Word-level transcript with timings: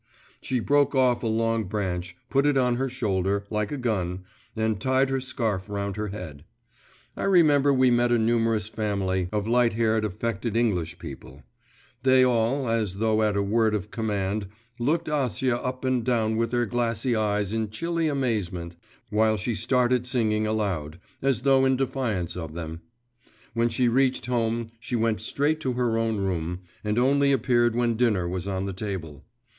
She 0.41 0.59
broke 0.59 0.95
off 0.95 1.21
a 1.21 1.27
long 1.27 1.65
branch, 1.65 2.15
put 2.31 2.47
it 2.47 2.57
on 2.57 2.77
her 2.77 2.89
shoulder, 2.89 3.45
like 3.51 3.71
a 3.71 3.77
gun, 3.77 4.23
and 4.55 4.81
tied 4.81 5.11
her 5.11 5.19
scarf 5.21 5.69
round 5.69 5.95
her 5.95 6.07
head. 6.07 6.43
I 7.15 7.25
remember 7.25 7.71
we 7.71 7.91
met 7.91 8.11
a 8.11 8.17
numerous 8.17 8.67
family 8.67 9.29
of 9.31 9.45
light 9.47 9.73
haired 9.73 10.03
affected 10.03 10.57
English 10.57 10.97
people; 10.97 11.43
they 12.01 12.23
all, 12.25 12.67
as 12.67 12.95
though 12.95 13.21
at 13.21 13.37
a 13.37 13.43
word 13.43 13.75
of 13.75 13.91
command, 13.91 14.47
looked 14.79 15.07
Acia 15.07 15.63
up 15.63 15.85
and 15.85 16.03
down 16.03 16.35
with 16.35 16.49
their 16.49 16.65
glassy 16.65 17.15
eyes 17.15 17.53
in 17.53 17.69
chilly 17.69 18.07
amazement, 18.07 18.75
while 19.11 19.37
she 19.37 19.53
started 19.53 20.07
singing 20.07 20.47
aloud, 20.47 20.99
as 21.21 21.43
though 21.43 21.63
in 21.63 21.75
defiance 21.75 22.35
of 22.35 22.55
them. 22.55 22.81
When 23.53 23.69
she 23.69 23.87
reached 23.87 24.25
home, 24.25 24.71
she 24.79 24.95
went 24.95 25.21
straight 25.21 25.59
to 25.59 25.73
her 25.73 25.95
own 25.95 26.17
room, 26.17 26.61
and 26.83 26.97
only 26.97 27.31
appeared 27.31 27.75
when 27.75 27.97
dinner 27.97 28.27
was 28.27 28.47
on 28.47 28.65
the 28.65 28.73
table. 28.73 29.23